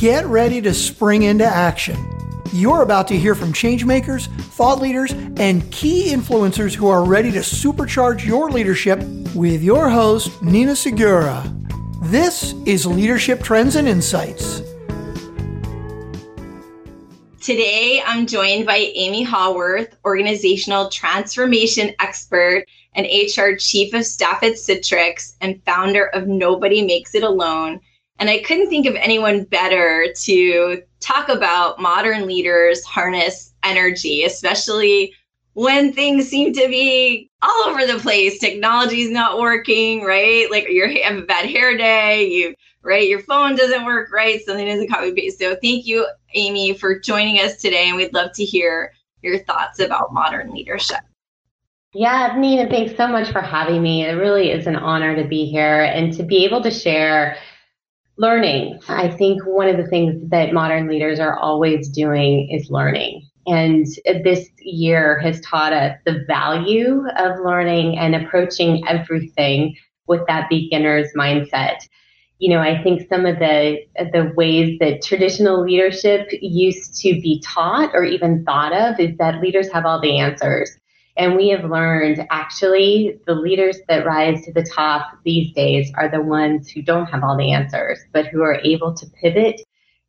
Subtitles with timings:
[0.00, 1.94] Get ready to spring into action.
[2.54, 7.40] You're about to hear from changemakers, thought leaders, and key influencers who are ready to
[7.40, 8.98] supercharge your leadership
[9.34, 11.44] with your host, Nina Segura.
[12.04, 14.62] This is Leadership Trends and Insights.
[17.42, 22.64] Today, I'm joined by Amy Haworth, organizational transformation expert
[22.94, 27.80] and HR chief of staff at Citrix and founder of Nobody Makes It Alone
[28.20, 35.14] and I couldn't think of anyone better to talk about modern leaders harness energy, especially
[35.54, 38.38] when things seem to be all over the place.
[38.38, 40.50] Technology's not working, right?
[40.50, 44.66] Like you have a bad hair day, you right, your phone doesn't work right, something
[44.66, 45.38] doesn't copy paste.
[45.38, 48.92] So thank you, Amy, for joining us today, and we'd love to hear
[49.22, 51.00] your thoughts about modern leadership.
[51.92, 54.04] Yeah, Nina, thanks so much for having me.
[54.04, 57.36] It really is an honor to be here and to be able to share
[58.20, 58.78] learning.
[58.88, 63.26] I think one of the things that modern leaders are always doing is learning.
[63.46, 69.74] And this year has taught us the value of learning and approaching everything
[70.06, 71.78] with that beginner's mindset.
[72.38, 73.78] You know, I think some of the
[74.12, 79.40] the ways that traditional leadership used to be taught or even thought of is that
[79.40, 80.70] leaders have all the answers.
[81.20, 86.08] And we have learned actually the leaders that rise to the top these days are
[86.08, 89.60] the ones who don't have all the answers, but who are able to pivot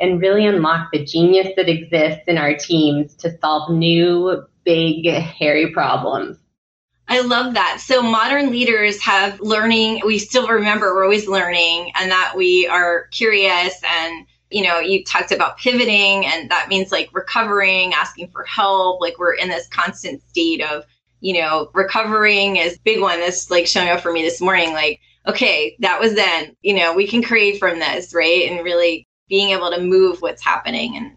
[0.00, 5.70] and really unlock the genius that exists in our teams to solve new, big, hairy
[5.70, 6.38] problems.
[7.06, 7.78] I love that.
[7.80, 10.02] So modern leaders have learning.
[10.04, 15.04] We still remember we're always learning and that we are curious and you know, you
[15.04, 19.00] talked about pivoting and that means like recovering, asking for help.
[19.00, 20.84] Like we're in this constant state of
[21.20, 24.72] you know, recovering is big one that's like showing up for me this morning.
[24.72, 28.50] Like, okay, that was then, you know, we can create from this, right?
[28.50, 31.16] And really being able to move what's happening and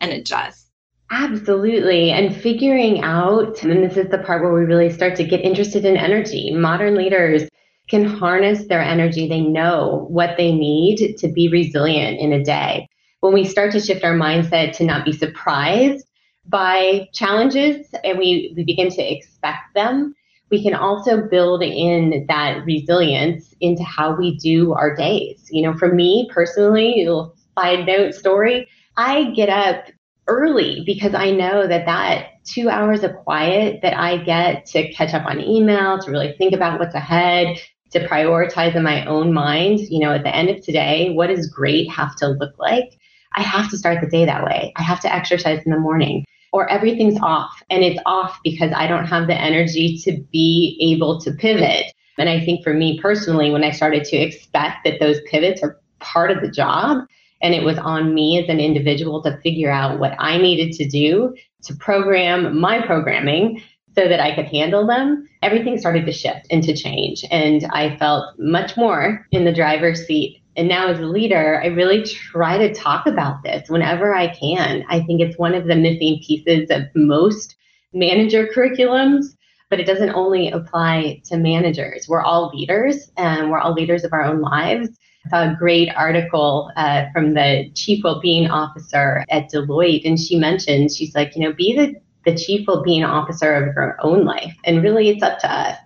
[0.00, 0.70] and adjust.
[1.10, 2.10] Absolutely.
[2.10, 5.84] And figuring out, and this is the part where we really start to get interested
[5.84, 6.52] in energy.
[6.52, 7.48] Modern leaders
[7.88, 9.28] can harness their energy.
[9.28, 12.88] They know what they need to be resilient in a day.
[13.20, 16.04] When we start to shift our mindset to not be surprised
[16.46, 20.14] by challenges and we, we begin to expect them,
[20.50, 25.48] we can also build in that resilience into how we do our days.
[25.50, 29.86] You know, for me personally, little side note story, I get up
[30.26, 35.14] early because I know that that two hours of quiet that I get to catch
[35.14, 37.58] up on email, to really think about what's ahead,
[37.90, 41.48] to prioritize in my own mind, you know, at the end of today, what does
[41.48, 42.98] great have to look like?
[43.34, 44.72] I have to start the day that way.
[44.76, 46.24] I have to exercise in the morning
[46.54, 51.20] or everything's off and it's off because I don't have the energy to be able
[51.22, 51.92] to pivot.
[52.16, 55.80] And I think for me personally, when I started to expect that those pivots are
[55.98, 57.08] part of the job,
[57.42, 60.88] and it was on me as an individual to figure out what I needed to
[60.88, 61.34] do
[61.64, 63.60] to program my programming
[63.96, 67.24] so that I could handle them, everything started to shift and to change.
[67.32, 71.66] And I felt much more in the driver's seat and now as a leader, I
[71.66, 74.84] really try to talk about this whenever I can.
[74.88, 77.56] I think it's one of the missing pieces of most
[77.92, 79.36] manager curriculums,
[79.70, 82.06] but it doesn't only apply to managers.
[82.08, 84.90] We're all leaders and we're all leaders of our own lives.
[85.26, 90.36] I saw a great article uh, from the chief well-being officer at Deloitte, and she
[90.36, 91.94] mentioned, she's like, you know, be the,
[92.30, 94.54] the chief well-being officer of your own life.
[94.64, 95.78] And really, it's up to us.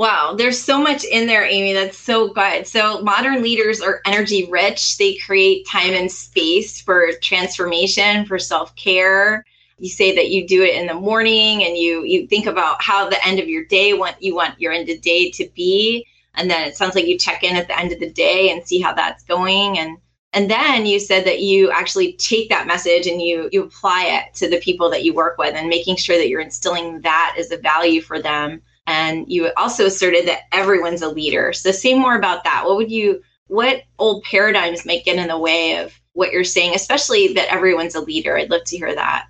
[0.00, 1.74] Wow, there's so much in there, Amy.
[1.74, 2.66] That's so good.
[2.66, 4.96] So, modern leaders are energy rich.
[4.96, 9.44] They create time and space for transformation, for self care.
[9.76, 13.10] You say that you do it in the morning and you you think about how
[13.10, 16.06] the end of your day want you want your end of day to be.
[16.34, 18.66] And then it sounds like you check in at the end of the day and
[18.66, 19.78] see how that's going.
[19.78, 19.98] And
[20.32, 24.34] and then you said that you actually take that message and you you apply it
[24.36, 27.50] to the people that you work with and making sure that you're instilling that as
[27.50, 31.52] a value for them and you also asserted that everyone's a leader.
[31.52, 32.64] So say more about that.
[32.66, 36.74] What would you what old paradigms might get in the way of what you're saying,
[36.74, 38.36] especially that everyone's a leader?
[38.36, 39.26] I'd love to hear that.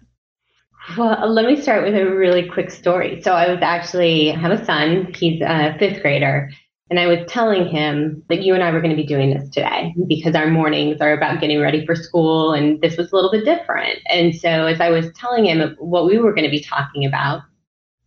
[0.97, 3.21] Well, uh, let me start with a really quick story.
[3.23, 6.51] So I was actually I have a son, he's a fifth grader,
[6.89, 9.51] and I was telling him that you and I were going to be doing this
[9.51, 13.31] today because our mornings are about getting ready for school and this was a little
[13.31, 13.99] bit different.
[14.07, 17.43] And so as I was telling him what we were going to be talking about,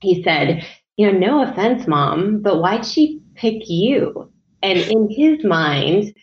[0.01, 0.65] he said,
[0.97, 4.31] you know, no offense, mom, but why'd she pick you?
[4.61, 6.13] And in his mind,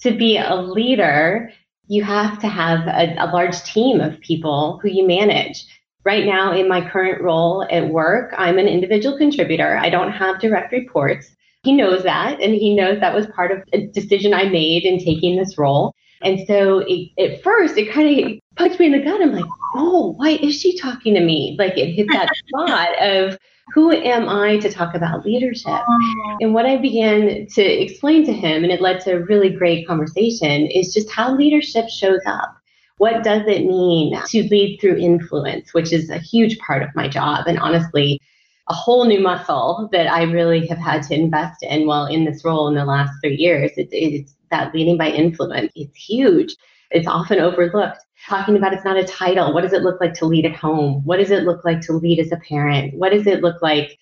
[0.00, 1.52] to be a leader,
[1.88, 5.64] you have to have a, a, large team of people who you manage.
[6.04, 9.76] Right now, in my current role at work, I'm an individual contributor.
[9.76, 11.30] I don't have direct reports.
[11.64, 14.98] He knows that, and he knows that was part of a decision I made in
[14.98, 15.94] taking this role.
[16.20, 19.20] And so it, at first, it kind of punched me in the gut.
[19.20, 19.44] I'm like,
[19.74, 21.56] oh, why is she talking to me?
[21.58, 23.38] Like it hit that spot of
[23.72, 25.80] who am I to talk about leadership?
[26.40, 29.86] And what I began to explain to him, and it led to a really great
[29.86, 32.56] conversation, is just how leadership shows up.
[32.98, 37.08] What does it mean to lead through influence, which is a huge part of my
[37.08, 37.46] job?
[37.46, 38.20] And honestly,
[38.68, 42.44] a whole new muscle that I really have had to invest in while in this
[42.44, 43.72] role in the last three years.
[43.76, 45.72] It, it's that leading by influence.
[45.74, 46.54] It's huge.
[46.90, 47.98] It's often overlooked.
[48.28, 49.52] Talking about it's not a title.
[49.52, 51.02] What does it look like to lead at home?
[51.04, 52.94] What does it look like to lead as a parent?
[52.94, 53.98] What does it look like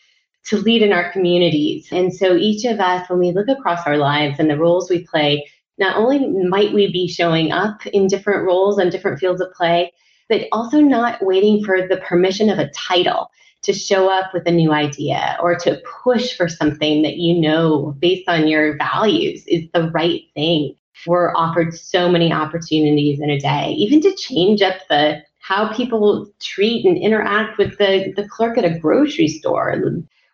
[0.47, 1.89] to lead in our communities?
[1.91, 5.07] And so each of us, when we look across our lives and the roles we
[5.07, 5.49] play,
[5.79, 9.93] not only might we be showing up in different roles and different fields of play,
[10.29, 13.31] but also not waiting for the permission of a title
[13.63, 17.95] to show up with a new idea or to push for something that you know
[17.99, 20.75] based on your values is the right thing.
[21.07, 26.31] We're offered so many opportunities in a day, even to change up the how people
[26.41, 29.75] treat and interact with the, the clerk at a grocery store.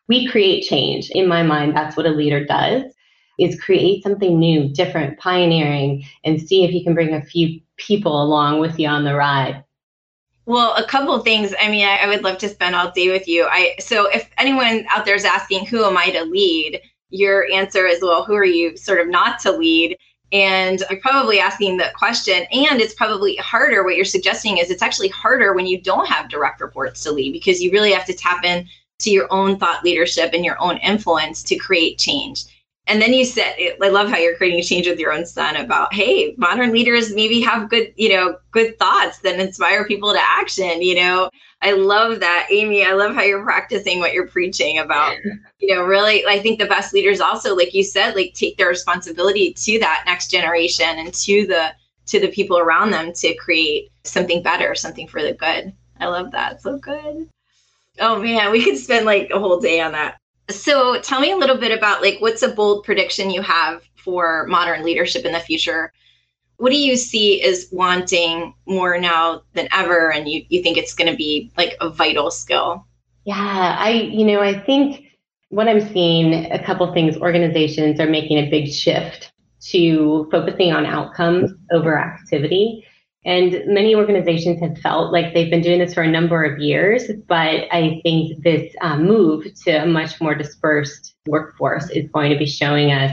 [0.08, 1.10] We create change.
[1.10, 2.82] In my mind, that's what a leader does
[3.38, 8.22] is create something new, different, pioneering, and see if you can bring a few people
[8.22, 9.62] along with you on the ride.
[10.46, 11.54] Well, a couple things.
[11.60, 13.46] I mean, I, I, would love to spend all day with you.
[13.50, 17.86] I so if anyone out there is asking who am I to lead, your answer
[17.86, 19.98] is well, who are you sort of not to lead?
[20.32, 22.44] And you're probably asking that question.
[22.52, 23.82] And it's probably harder.
[23.84, 27.32] What you're suggesting is it's actually harder when you don't have direct reports to lead
[27.32, 28.68] because you really have to tap in
[29.00, 32.44] to your own thought leadership and your own influence to create change.
[32.88, 35.56] And then you said, I love how you're creating a change with your own son
[35.56, 40.20] about, hey, modern leaders maybe have good, you know, good thoughts that inspire people to
[40.22, 40.80] action.
[40.80, 41.30] You know,
[41.62, 42.84] I love that, Amy.
[42.84, 45.16] I love how you're practicing what you're preaching about.
[45.58, 48.68] You know, really, I think the best leaders also, like you said, like take their
[48.68, 51.74] responsibility to that next generation and to the
[52.06, 55.72] to the people around them to create something better, something for the good.
[55.98, 56.62] I love that.
[56.62, 57.28] So good.
[57.98, 60.18] Oh man, we could spend like a whole day on that.
[60.50, 64.46] So tell me a little bit about like what's a bold prediction you have for
[64.46, 65.92] modern leadership in the future?
[66.58, 70.94] What do you see as wanting more now than ever and you, you think it's
[70.94, 72.86] going to be like a vital skill?
[73.24, 75.04] Yeah, I you know, I think
[75.48, 79.32] what I'm seeing a couple things organizations are making a big shift
[79.70, 82.84] to focusing on outcomes over activity.
[83.26, 87.10] And many organizations have felt like they've been doing this for a number of years,
[87.26, 92.38] but I think this uh, move to a much more dispersed workforce is going to
[92.38, 93.10] be showing us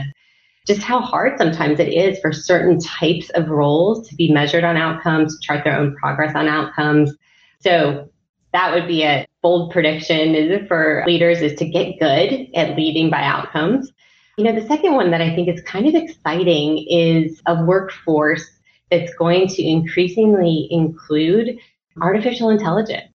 [0.68, 4.76] just how hard sometimes it is for certain types of roles to be measured on
[4.76, 7.12] outcomes, chart their own progress on outcomes.
[7.58, 8.08] So
[8.52, 13.10] that would be a bold prediction is for leaders is to get good at leading
[13.10, 13.90] by outcomes.
[14.38, 18.48] You know, the second one that I think is kind of exciting is a workforce
[18.90, 21.58] that's going to increasingly include
[22.00, 23.10] artificial intelligence.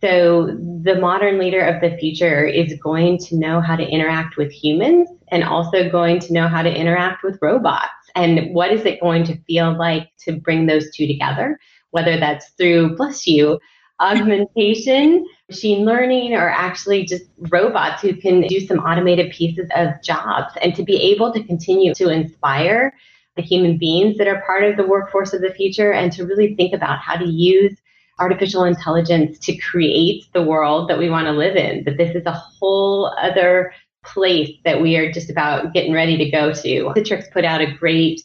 [0.00, 0.46] So,
[0.82, 5.08] the modern leader of the future is going to know how to interact with humans
[5.28, 7.88] and also going to know how to interact with robots.
[8.14, 11.58] And what is it going to feel like to bring those two together?
[11.92, 13.58] Whether that's through, bless you,
[14.00, 20.52] augmentation, machine learning, or actually just robots who can do some automated pieces of jobs
[20.60, 22.92] and to be able to continue to inspire
[23.36, 26.54] the human beings that are part of the workforce of the future and to really
[26.54, 27.76] think about how to use
[28.18, 31.84] artificial intelligence to create the world that we want to live in.
[31.84, 33.72] That this is a whole other
[34.04, 36.92] place that we are just about getting ready to go to.
[36.96, 38.22] Citrix put out a great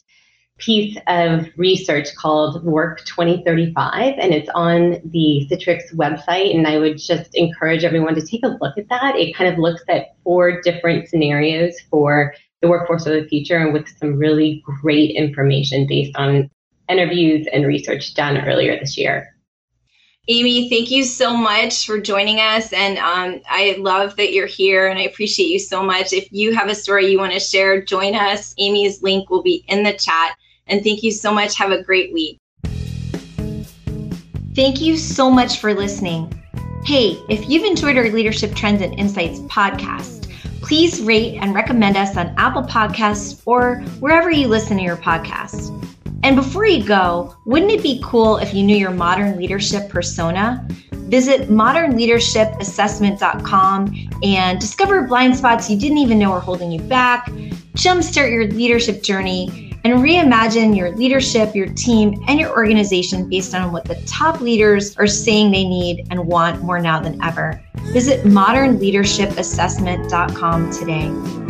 [0.58, 6.54] piece of research called Work 2035, and it's on the Citrix website.
[6.54, 9.16] And I would just encourage everyone to take a look at that.
[9.16, 13.72] It kind of looks at four different scenarios for the workforce of the future and
[13.72, 16.50] with some really great information based on
[16.88, 19.34] interviews and research done earlier this year.
[20.28, 22.72] Amy, thank you so much for joining us.
[22.72, 26.12] And um, I love that you're here and I appreciate you so much.
[26.12, 28.54] If you have a story you want to share, join us.
[28.58, 30.36] Amy's link will be in the chat.
[30.66, 31.56] And thank you so much.
[31.56, 32.38] Have a great week.
[34.54, 36.32] Thank you so much for listening.
[36.84, 40.29] Hey, if you've enjoyed our Leadership Trends and Insights podcast,
[40.62, 45.76] please rate and recommend us on Apple Podcasts or wherever you listen to your podcast.
[46.22, 50.68] And before you go, wouldn't it be cool if you knew your modern leadership persona?
[50.92, 57.26] Visit modernleadershipassessment.com and discover blind spots you didn't even know were holding you back,
[57.74, 63.72] jumpstart your leadership journey, and reimagine your leadership, your team, and your organization based on
[63.72, 67.60] what the top leaders are saying they need and want more now than ever.
[67.92, 71.49] Visit modernleadershipassessment.com today.